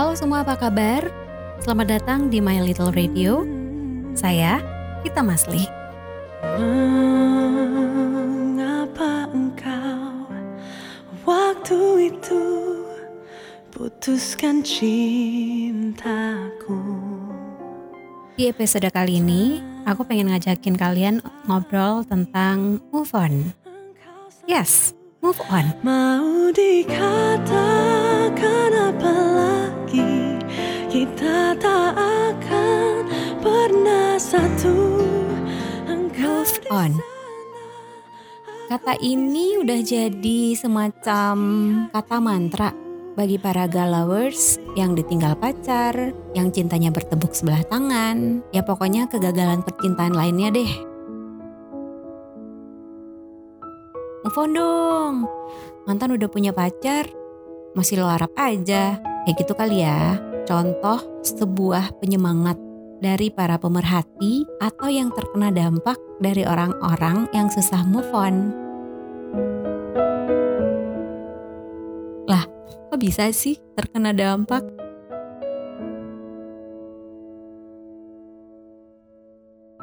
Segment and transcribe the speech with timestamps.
[0.00, 1.12] Halo semua, apa kabar?
[1.60, 3.44] Selamat datang di My Little Radio.
[4.16, 4.64] Saya
[5.04, 5.68] Kita Masli.
[8.40, 10.24] Mengapa engkau
[11.28, 12.40] waktu itu
[13.68, 16.00] putuskan cintaku?
[18.40, 23.52] Di episode kali ini, aku pengen ngajakin kalian ngobrol tentang move on.
[24.48, 25.76] Yes, move on.
[25.84, 27.19] Mau dikatakan
[36.70, 36.96] on.
[38.70, 41.36] Kata ini udah jadi semacam
[41.90, 42.70] kata mantra
[43.18, 50.14] bagi para galawers yang ditinggal pacar, yang cintanya bertepuk sebelah tangan, ya pokoknya kegagalan percintaan
[50.14, 50.72] lainnya deh.
[54.22, 55.16] Move on dong,
[55.90, 57.10] mantan udah punya pacar,
[57.74, 60.22] masih lo harap aja, kayak gitu kali ya.
[60.46, 62.69] Contoh sebuah penyemangat
[63.00, 68.52] dari para pemerhati atau yang terkena dampak dari orang-orang yang susah move on.
[72.28, 72.44] Lah,
[72.92, 74.62] kok bisa sih terkena dampak?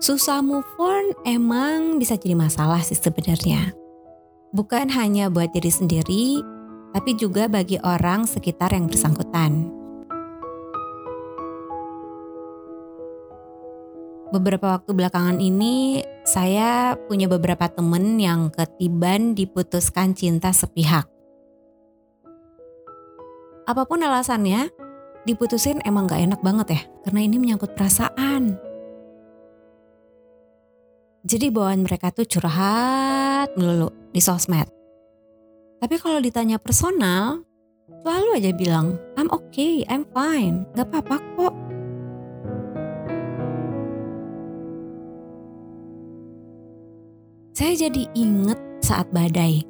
[0.00, 3.76] Susah move on emang bisa jadi masalah sih sebenarnya.
[4.56, 6.40] Bukan hanya buat diri sendiri,
[6.96, 9.79] tapi juga bagi orang sekitar yang bersangkutan.
[14.30, 21.10] Beberapa waktu belakangan ini, saya punya beberapa temen yang ketiban diputuskan cinta sepihak.
[23.66, 24.70] Apa pun alasannya,
[25.26, 28.54] diputusin emang gak enak banget ya, karena ini menyangkut perasaan.
[31.26, 34.70] Jadi bawaan mereka tuh curhat melulu di sosmed.
[35.82, 37.42] Tapi kalau ditanya personal,
[38.06, 41.69] selalu aja bilang, I'm okay, I'm fine, gak apa-apa kok.
[47.60, 49.60] Saya jadi inget saat badai.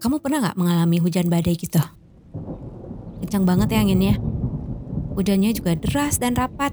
[0.00, 1.84] Kamu pernah gak mengalami hujan badai gitu?
[3.20, 4.16] Kencang banget ya anginnya.
[5.20, 6.72] Hujannya juga deras dan rapat.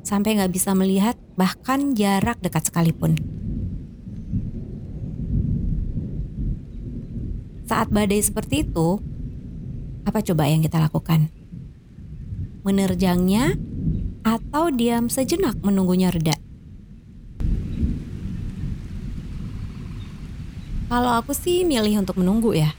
[0.00, 3.20] Sampai gak bisa melihat bahkan jarak dekat sekalipun.
[7.68, 8.96] Saat badai seperti itu,
[10.08, 11.28] apa coba yang kita lakukan?
[12.64, 13.60] Menerjangnya
[14.24, 16.39] atau diam sejenak menunggunya reda?
[20.90, 22.74] Kalau aku sih milih untuk menunggu ya.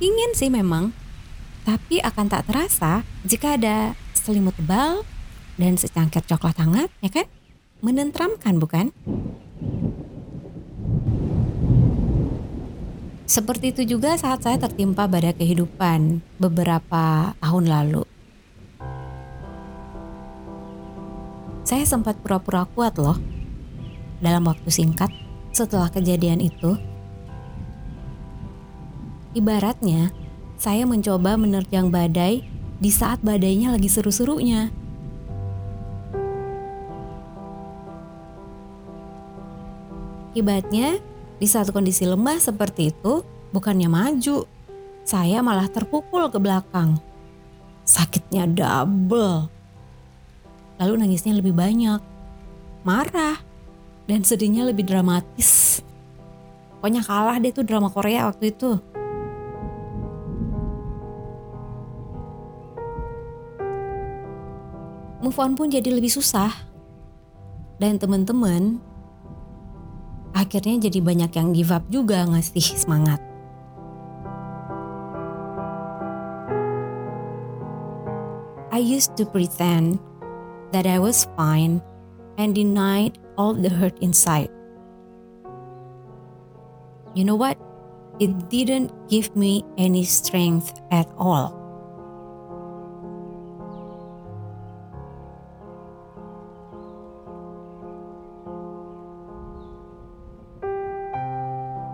[0.00, 0.96] Ingin sih memang,
[1.68, 5.04] tapi akan tak terasa jika ada selimut tebal
[5.60, 7.28] dan secangkir coklat hangat, ya kan?
[7.84, 8.88] Menentramkan bukan?
[13.28, 18.08] Seperti itu juga saat saya tertimpa badai kehidupan beberapa tahun lalu.
[21.68, 23.20] Saya sempat pura-pura kuat loh
[24.24, 25.27] dalam waktu singkat
[25.58, 26.78] setelah kejadian itu.
[29.34, 30.14] Ibaratnya,
[30.54, 32.46] saya mencoba menerjang badai
[32.78, 34.70] di saat badainya lagi seru-serunya.
[40.30, 41.02] Akibatnya,
[41.42, 44.46] di satu kondisi lemah seperti itu, bukannya maju,
[45.02, 46.94] saya malah terpukul ke belakang.
[47.82, 49.50] Sakitnya double.
[50.78, 51.98] Lalu nangisnya lebih banyak.
[52.86, 53.47] Marah.
[54.08, 55.84] Dan sedihnya lebih dramatis.
[56.80, 58.80] Pokoknya kalah deh tuh drama Korea waktu itu.
[65.20, 66.48] Move on pun jadi lebih susah.
[67.76, 68.80] Dan temen-temen
[70.32, 73.20] akhirnya jadi banyak yang give up juga ngasih semangat.
[78.72, 80.00] I used to pretend
[80.70, 81.82] that I was fine
[82.38, 84.50] and denied all the hurt inside.
[87.14, 87.56] You know what?
[88.18, 91.54] It didn't give me any strength at all.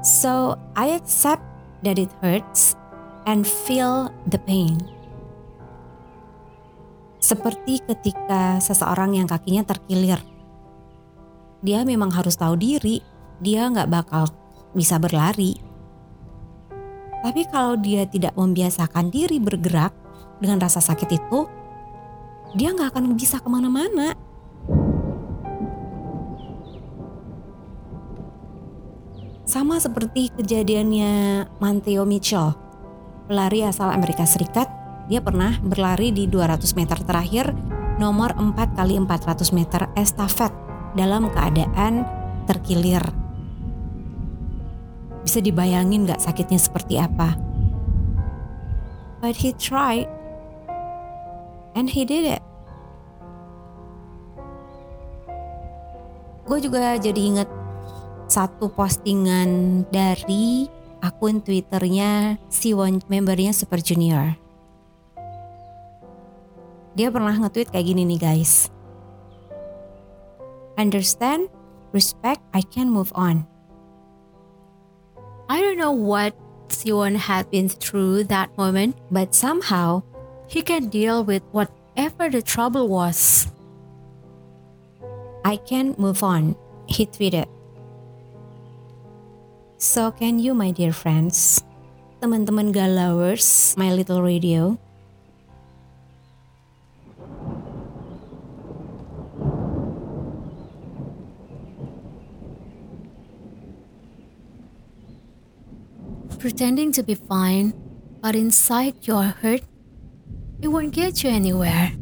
[0.05, 1.45] So I accept
[1.85, 2.77] that it hurts
[3.29, 4.81] and feel the pain.
[7.21, 10.34] Seperti ketika seseorang yang kakinya terkilir.
[11.65, 13.01] Dia memang harus tahu diri,
[13.41, 14.29] dia nggak bakal
[14.77, 15.57] bisa berlari.
[17.25, 19.97] Tapi kalau dia tidak membiasakan diri bergerak
[20.45, 21.49] dengan rasa sakit itu,
[22.53, 24.13] dia nggak akan bisa ke mana-mana.
[29.49, 32.53] Sama seperti kejadiannya Manteo Mitchell,
[33.25, 34.69] pelari asal Amerika Serikat
[35.09, 37.57] dia pernah berlari di 200 meter terakhir
[38.01, 40.64] nomor 4 kali 400 meter estafet
[40.95, 42.07] dalam keadaan
[42.47, 43.03] terkilir.
[45.27, 47.35] Bisa dibayangin gak sakitnya seperti apa?
[49.23, 50.11] But he tried.
[51.75, 52.43] And he did it.
[56.45, 57.51] Gue juga jadi inget
[58.29, 60.69] satu postingan dari
[61.01, 64.37] akun Twitternya si one membernya Super Junior.
[66.95, 68.74] Dia pernah nge-tweet kayak gini nih guys.
[70.77, 71.49] Understand,
[71.93, 73.47] respect, I can move on.
[75.49, 76.35] I don't know what
[76.69, 80.03] Siwon had been through that moment, but somehow
[80.49, 83.47] he can deal with whatever the trouble was.
[85.45, 86.57] I can move on,
[86.87, 87.47] he tweeted.
[89.77, 91.63] So can you my dear friends,
[92.25, 94.81] teman-teman galawers, my little radio.
[106.45, 107.73] Pretending to be fine,
[108.21, 109.63] but inside you're hurt,
[110.61, 111.93] it won't get you anywhere.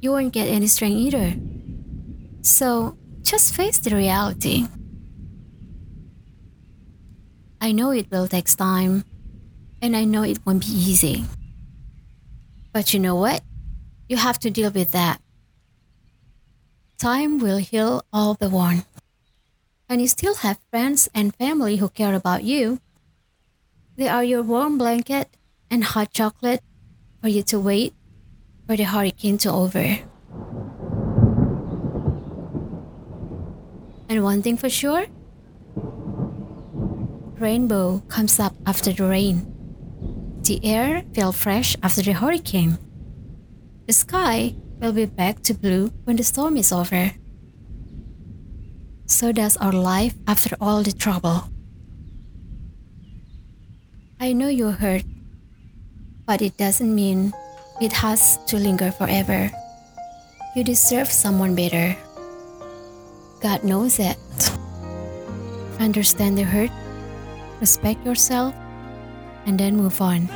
[0.00, 1.36] You won't get any strength either.
[2.40, 4.68] So just face the reality.
[7.60, 9.04] I know it will take time,
[9.82, 11.26] and I know it won't be easy.
[12.72, 13.42] But you know what?
[14.08, 15.20] You have to deal with that.
[16.96, 18.86] Time will heal all the wound.
[19.90, 22.80] And you still have friends and family who care about you.
[23.96, 25.36] They are your warm blanket
[25.70, 26.62] and hot chocolate
[27.22, 27.94] for you to wait
[28.66, 29.98] for the hurricane to over.
[34.08, 35.06] And one thing for sure
[37.38, 39.46] rainbow comes up after the rain.
[40.42, 42.78] The air feels fresh after the hurricane.
[43.86, 47.12] The sky will be back to blue when the storm is over.
[49.06, 51.53] So does our life after all the trouble.
[54.24, 55.04] I know you're hurt,
[56.24, 57.34] but it doesn't mean
[57.78, 59.50] it has to linger forever.
[60.56, 61.94] You deserve someone better.
[63.44, 64.16] God knows it.
[65.78, 66.72] Understand the hurt,
[67.60, 68.56] respect yourself,
[69.44, 70.32] and then move on.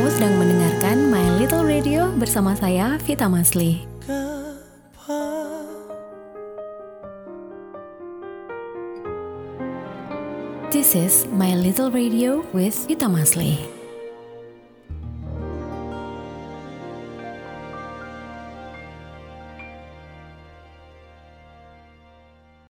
[0.00, 3.84] Kamu sedang mendengarkan My Little Radio bersama saya Vita Masli.
[4.96, 5.12] 봐
[10.72, 13.79] This is My Little Radio with Vita Masli.